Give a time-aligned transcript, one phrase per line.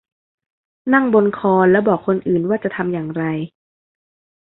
[0.93, 3.23] นั่งบนคอนแล้วบอกคนอื่นว่าจะทำอย่างไร